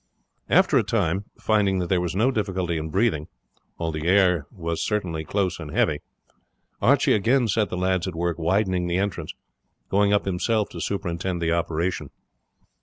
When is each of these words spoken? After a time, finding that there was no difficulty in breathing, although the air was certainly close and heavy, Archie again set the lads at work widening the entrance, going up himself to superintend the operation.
After 0.49 0.79
a 0.79 0.83
time, 0.83 1.25
finding 1.39 1.77
that 1.77 1.89
there 1.89 2.01
was 2.01 2.15
no 2.15 2.31
difficulty 2.31 2.75
in 2.79 2.89
breathing, 2.89 3.27
although 3.77 3.99
the 3.99 4.07
air 4.07 4.47
was 4.49 4.83
certainly 4.83 5.23
close 5.23 5.59
and 5.59 5.69
heavy, 5.69 6.01
Archie 6.81 7.13
again 7.13 7.47
set 7.47 7.69
the 7.69 7.77
lads 7.77 8.07
at 8.07 8.15
work 8.15 8.39
widening 8.39 8.87
the 8.87 8.97
entrance, 8.97 9.35
going 9.89 10.11
up 10.11 10.25
himself 10.25 10.69
to 10.69 10.81
superintend 10.81 11.39
the 11.39 11.51
operation. 11.51 12.09